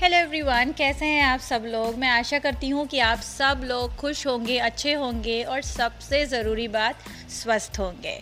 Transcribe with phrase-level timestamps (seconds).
[0.00, 1.96] Hello everyone कैसे हैं आप सब लोग?
[1.98, 6.66] मैं आशा करती हूँ कि आप सब लोग खुश होंगे, अच्छे होंगे और सबसे ज़रूरी
[6.68, 8.16] बात, स्वस्थ होंगे।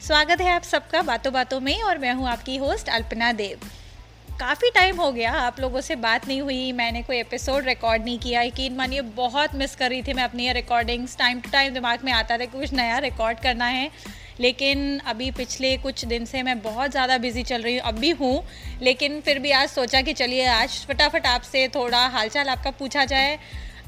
[0.00, 3.66] स्वागत है आप सबका बातों बातों में और मैं हूँ आपकी होस्ट अल्पना देव।
[4.40, 8.18] काफ़ी टाइम हो गया, आप लोगों से बात नहीं हुई, मैंने कोई एपिसोड रिकॉर्ड नहीं
[8.18, 12.04] किया। यकीन मानिए, बहुत मिस कर रही थी मैं अपनी रिकॉर्डिंग्स टाइम टू टाइम दिमाग
[12.04, 13.90] में आता था कुछ नया रिकॉर्ड करना है।
[14.40, 18.10] लेकिन अभी पिछले कुछ दिन से मैं बहुत ज़्यादा बिज़ी चल रही हूँ, अब भी
[18.12, 18.44] हूँ,
[18.82, 23.38] लेकिन फिर भी आज सोचा कि चलिए आज फटाफट आपसे थोड़ा हालचाल आपका पूछा जाए।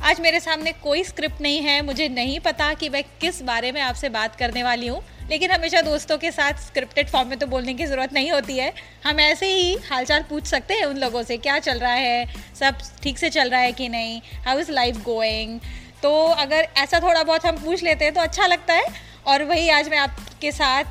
[0.02, 3.80] आज मेरे सामने कोई स्क्रिप्ट नहीं है, मुझे नहीं पता कि मैं किस बारे में
[3.80, 5.00] आपसे बात करने वाली हूँ,
[5.30, 8.72] लेकिन हमेशा दोस्तों के साथ स्क्रिप्टेड फॉर्म में तो बोलने की ज़रूरत नहीं होती है।
[9.04, 12.26] हम ऐसे ही हालचाल पूछ सकते हैं उन लोगों से, क्या चल रहा है,
[12.60, 15.58] सब ठीक से चल रहा है कि नहीं हाउ इज़ लाइफ गोइंग
[16.02, 18.84] तो अगर ऐसा थोड़ा बहुत हम पूछ लेते हैं तो अच्छा लगता है।
[19.26, 20.84] और वही आज मैं आपके साथ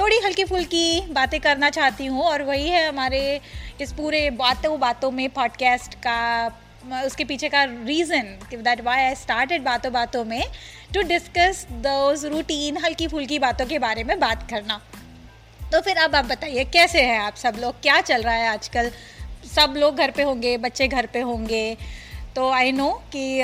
[0.00, 3.40] थोड़ी हल्की फुल्की बातें करना चाहती हूँ और वही है हमारे
[3.80, 6.46] इस पूरे बातों बातों में पॉडकास्ट का,
[7.04, 10.42] उसके पीछे का reason that why I started बातों बातों में
[10.94, 14.80] टू डिस्कस दोज रूटीन हल्की फुल्की बातों के बारे में बात करना।
[15.72, 17.80] तो फिर अब आप बताइए, कैसे हैं आप सब लोग?
[17.82, 18.90] क्या चल रहा है आजकल?
[19.54, 21.76] सब लोग घर पे होंगे, बच्चे घर पे होंगे
[22.36, 23.42] तो आई नो कि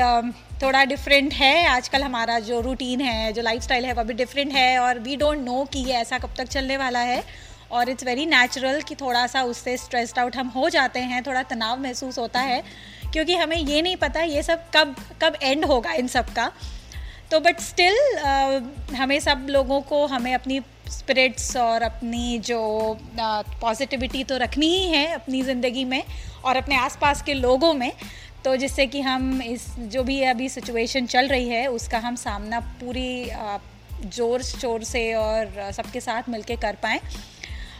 [0.62, 4.52] थोड़ा डिफरेंट है आजकल हमारा जो रूटीन है जो लाइफ स्टाइल है वो भी डिफरेंट
[4.52, 7.24] है और वी डोंट नो कि ये ऐसा कब तक चलने वाला है
[7.70, 11.42] और इट्स वेरी नेचुरल कि थोड़ा सा उससे स्ट्रेस्ड आउट हम हो जाते हैं थोड़ा
[11.42, 12.62] तनाव महसूस होता है
[13.12, 16.52] क्योंकि हमें ये नहीं पता ये सब कब कब एंड होगा इन सब का।
[17.30, 22.60] तो बट स्टिल uh, हमें सब लोगों को हमें अपनी स्पिरिट्स और अपनी जो
[23.60, 26.02] पॉजिटिविटी uh, तो रखनी ही है अपनी ज़िंदगी में
[26.44, 27.92] और अपने आसपास के लोगों में
[28.44, 32.60] तो जिससे कि हम इस, जो भी अभी सिचुएशन चल रही है, उसका हम सामना
[32.80, 33.30] पूरी
[34.06, 37.00] ज़ोर शोर से और सबके साथ मिलके कर पाएँ।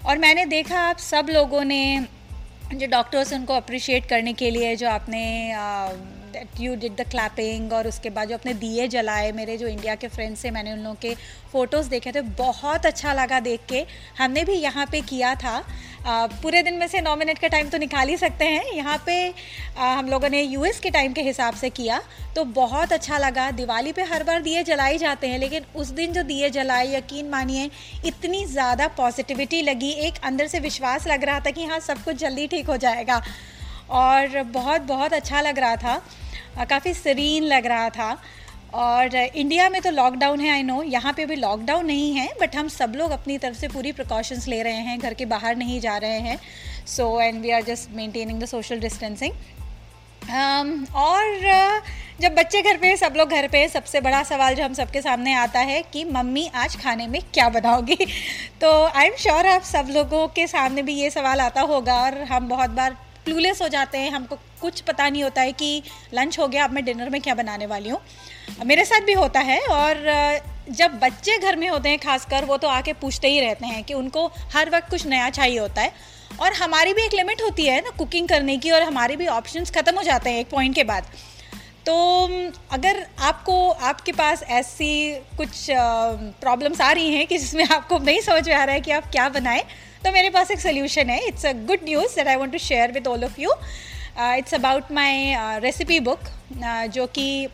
[0.07, 2.07] और मैंने देखा आप सब लोगों ने,
[2.75, 5.23] जो डॉक्टर्स उनको अप्रिशिएट करने के लिए जो आपने
[6.61, 10.09] यू डिड द क्लैपिंग और उसके बाद जो अपने दिए जलाए, मेरे जो इंडिया के
[10.09, 11.15] फ्रेंड्स थे, मैंने उन लोगों के
[11.53, 13.85] फ़ोटोज़ देखे थे, बहुत अच्छा लगा देख के।
[14.19, 15.63] हमने भी यहाँ पे किया था।
[16.07, 19.15] पूरे दिन में से नौ मिनट का टाइम तो निकाल ही सकते हैं। यहाँ पे
[19.79, 22.01] हम लोगों ने यूएस के टाइम के हिसाब से किया।
[22.37, 26.13] तो बहुत अच्छा लगा। दिवाली पे हर बार दिए जलाए जाते हैं, लेकिन उस दिन
[26.13, 27.71] जो दिए जलाए, यकीन मानिए,
[28.05, 32.17] इतनी ज़्यादा पॉजिटिविटी लगी। एक अंदर से विश्वास लग रहा था कि हाँ सब कुछ
[32.17, 33.23] जल्दी ठीक हो जाएगा।
[33.93, 38.17] और बहुत बहुत अच्छा लग रहा था। काफ़ी सरीन लग रहा था।
[38.75, 42.57] और इंडिया में तो लॉकडाउन है आई नो यहाँ पे भी लॉकडाउन नहीं है बट
[42.57, 45.81] हम सब लोग अपनी तरफ़ से पूरी प्रिकॉशंस ले रहे हैं, घर के बाहर नहीं
[45.81, 46.39] जा रहे हैं.
[46.87, 49.33] So and we are just maintaining the social distancing
[50.97, 51.83] और
[52.21, 55.35] जब बच्चे घर पे, सब लोग घर पे, सबसे बड़ा सवाल जो हम सबके सामने
[55.35, 57.95] आता है कि मम्मी आज खाने में क्या बनाओगी?
[58.61, 62.19] तो आई एम श्योर आप सब लोगों के सामने भी ये सवाल आता होगा और
[62.23, 62.97] हम बहुत बार
[63.27, 65.83] क्लूलेस हो जाते हैं, हमको कुछ पता नहीं होता है कि
[66.15, 68.01] लंच हो गया, अब मैं डिनर में क्या बनाने वाली हूँ।
[68.67, 70.41] मेरे साथ भी होता है और
[70.71, 73.95] जब बच्चे घर में होते हैं खासकर, वो तो आके पूछते ही रहते हैं कि
[73.95, 75.93] उनको हर वक्त कुछ नया चाहिए होता है।
[76.41, 79.71] और हमारी भी एक लिमिट होती है ना कुकिंग करने की और हमारे भी ऑप्शंस
[79.71, 81.07] ख़त्म हो जाते हैं एक पॉइंट के बाद।
[81.87, 81.95] तो
[82.73, 83.55] अगर आपको
[83.91, 84.91] आपके पास ऐसी
[85.37, 88.91] कुछ प्रॉब्लम्स आ रही हैं कि जिसमें आपको नहीं समझ में आ रहा है कि
[88.91, 89.63] आप क्या बनाएँ
[90.05, 92.93] तो मेरे पास एक सोल्यूशन है। It's a good news that I want to share
[92.93, 93.51] with all of you
[94.39, 96.21] it's about my recipe book
[96.95, 97.49] जो कि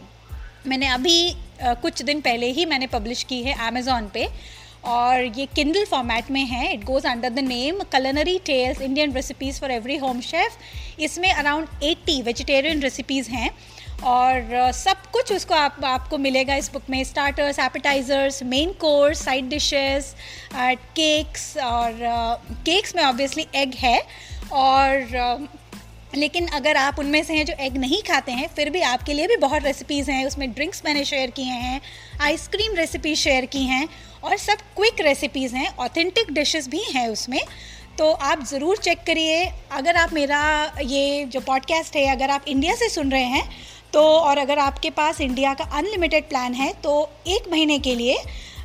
[0.66, 4.28] मैंने अभी uh, कुछ दिन पहले ही मैंने पब्लिश की है अमेज़ोन पे।
[4.86, 9.60] और ये किंडल फॉर्मेट में है। It goes under the name culinary tales Indian recipes
[9.60, 13.50] for every home chef इसमें अराउंड 80 वेजिटेरियन रेसिपीज़ हैं।
[14.04, 19.48] और सब कुछ उसको आप, आपको मिलेगा इस बुक में। Starters appetizers main course side
[19.48, 20.14] dishes
[20.54, 21.98] cakes और
[22.66, 24.00] केक्स में ऑब्वियसली एग है।
[24.52, 25.48] और
[26.14, 29.26] लेकिन अगर आप उनमें से हैं जो एग नहीं खाते हैं, फिर भी आपके लिए
[29.26, 31.80] भी बहुत रेसिपीज़ हैं। उसमें ड्रिंक्स मैंने शेयर किए हैं
[32.22, 33.88] आइसक्रीम रेसिपी शेयर की हैं
[34.24, 37.40] और सब क्विक रेसिपीज़ हैं। ऑथेंटिक डिशेस भी हैं उसमें।
[37.98, 40.40] तो आप ज़रूर चेक करिए। अगर आप मेरा
[40.82, 43.48] ये जो पॉडकास्ट है, अगर आप इंडिया से सुन रहे हैं
[43.92, 46.92] तो और अगर आपके पास इंडिया का अनलिमिटेड प्लान है तो
[47.26, 48.16] एक महीने के लिए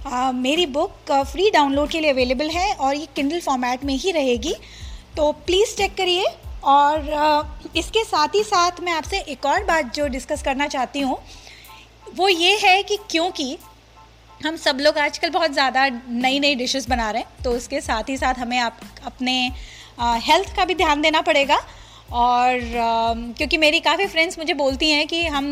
[0.08, 4.12] आ, मेरी बुक फ्री डाउनलोड के लिए अवेलेबल है और ये किंडल फॉर्मेट में ही
[4.12, 4.56] रहेगी।
[5.18, 6.26] तो प्लीज़ चेक करिए
[6.64, 7.44] और आ,
[7.76, 11.18] इसके साथ ही साथ मैं आपसे एक और बात जो डिस्कस करना चाहती हूँ
[12.16, 13.58] वो ये है कि क्योंकि
[14.40, 18.10] हम सब लोग आजकल बहुत ज़्यादा नई नई डिशेस बना रहे हैं तो उसके साथ
[18.10, 19.36] ही साथ हमें आप अपने
[20.26, 21.58] हेल्थ का भी ध्यान देना पड़ेगा।
[22.14, 22.60] और
[23.38, 25.46] क्योंकि मेरी काफ़ी फ्रेंड्स मुझे बोलती हैं कि हम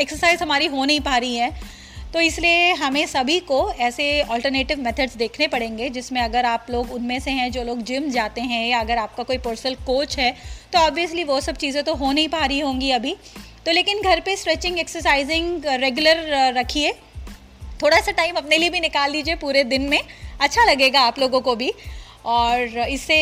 [0.00, 1.78] एक्सरसाइज हमारी हो नहीं पा रही है
[2.12, 7.18] तो इसलिए हमें सभी को ऐसे ऑल्टरनेटिव मेथड्स देखने पड़ेंगे, जिसमें अगर आप लोग उनमें
[7.20, 10.30] से हैं जो लोग जिम जाते हैं या अगर आपका कोई पर्सनल कोच है
[10.72, 13.16] तो ऑब्वियसली वो सब चीज़ें तो हो नहीं पा रही होंगी अभी।
[13.66, 16.92] तो लेकिन घर पे स्ट्रेचिंग एक्सरसाइजिंग रेगुलर रखिए।
[17.82, 20.00] थोड़ा सा टाइम अपने लिए भी निकाल लीजिए पूरे दिन में।
[20.40, 21.72] अच्छा लगेगा आप लोगों को भी।
[22.24, 23.18] और इसे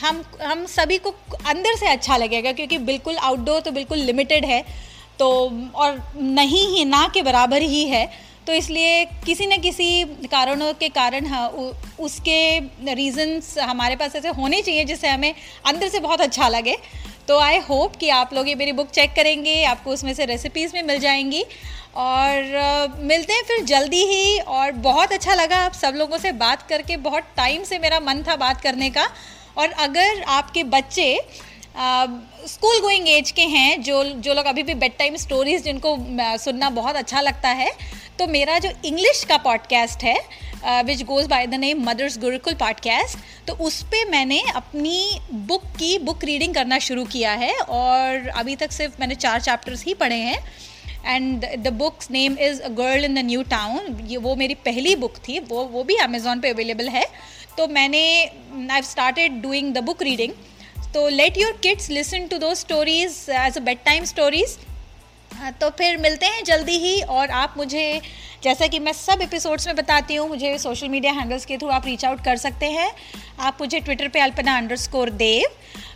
[0.00, 1.10] हम हम सभी को
[1.46, 4.64] अंदर से अच्छा लगेगा क्योंकि बिल्कुल आउटडोर तो बिल्कुल लिमिटेड है।
[5.18, 5.28] तो
[5.74, 8.08] और नहीं ही, ना के बराबर ही है।
[8.46, 11.48] तो इसलिए किसी न किसी कारणों के कारण हाँ
[12.00, 12.38] उसके
[12.94, 15.34] रीजंस हमारे पास ऐसे होने चाहिए जिससे हमें
[15.66, 16.76] अंदर से बहुत अच्छा लगे।
[17.30, 20.72] तो आई होप कि आप लोग ये मेरी बुक चेक करेंगे आपको उसमें से रेसिपीज़
[20.72, 21.42] भी मिल जाएँगी।
[21.96, 26.32] और uh, मिलते हैं फिर जल्दी ही। और बहुत अच्छा लगा आप सब लोगों से
[26.32, 29.08] बात करके। बहुत टाइम से मेरा मन था बात करने का।
[29.58, 31.06] और अगर आपके बच्चे
[32.48, 35.96] स्कूल गोइंग एज के हैं जो जो लोग अभी भी बेड टाइम स्टोरीज जिनको
[36.38, 37.70] सुनना बहुत अच्छा लगता है
[38.20, 43.18] तो मेरा जो इंग्लिश का पॉडकास्ट है which goes by the name mother's Gurukul podcast
[43.46, 48.56] तो उस पर मैंने अपनी बुक की बुक रीडिंग करना शुरू किया है और अभी
[48.56, 50.38] तक सिर्फ़ मैंने चार चैप्टर्स ही पढ़े हैं।
[51.06, 54.94] And the book's name is a girl in the new town ये वो मेरी पहली
[54.96, 57.06] बुक थी, वो वो भी अमेज़ोन पे अवेलेबल है।
[57.56, 58.02] तो मैंने
[58.70, 60.32] I started doing the book reading
[60.94, 64.56] तो let your kids listen to those stories as a bed time stories
[65.60, 68.00] तो फिर मिलते हैं जल्दी ही और आप मुझे,
[68.42, 71.86] जैसा कि मैं सब एपिसोड्स में बताती हूँ, मुझे सोशल मीडिया हैंडल्स के थ्रू आप
[71.86, 72.90] रीच आउट कर सकते हैं।
[73.40, 75.46] आप मुझे ट्विटर पे अल्पना अंडर देव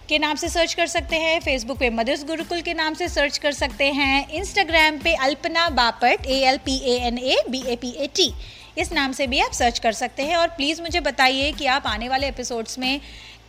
[0.09, 3.39] के नाम से सर्च कर सकते हैं फेसबुक पे मदर्स गुरुकुल के नाम से सर्च
[3.39, 7.77] कर सकते हैं इंस्टाग्राम पे Alpana Bapat A L P A N A B A
[7.77, 8.33] P A T
[8.79, 11.87] इस नाम से भी आप सर्च कर सकते हैं। और प्लीज़ मुझे बताइए कि आप
[11.87, 13.01] आने वाले एपिसोड्स में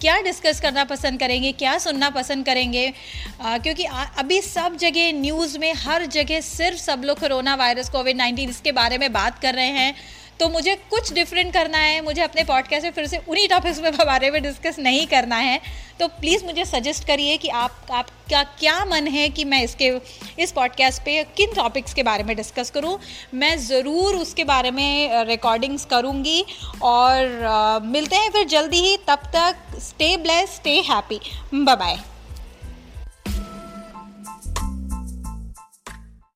[0.01, 2.93] क्या डिस्कस करना पसंद करेंगे क्या सुनना पसंद करेंगे?
[3.41, 7.89] आ, क्योंकि आ, अभी सब जगह न्यूज़ में हर जगह सिर्फ़ सब लोग कोरोना वायरस
[7.89, 9.93] कोविड नाइन्टीन इसके बारे में बात कर रहे हैं।
[10.39, 13.91] तो मुझे कुछ डिफरेंट करना है मुझे अपने पॉडकास्ट में फिर से उन्हीं टॉपिक्स में
[13.97, 15.59] बारे में डिस्कस नहीं करना है।
[15.99, 19.91] तो प्लीज़ मुझे सजेस्ट करिए कि आप आपका क्या मन है कि मैं इसके
[20.39, 22.97] इस पॉडकास्ट पे किन टॉपिक्स के बारे में डिस्कस करूँ।
[23.33, 26.45] मैं ज़रूर उसके बारे में रिकॉर्डिंग्स करूँगी
[26.81, 31.19] और आ, मिलते हैं फिर जल्दी ही। तब तक stay bless stay happy
[31.53, 31.97] bye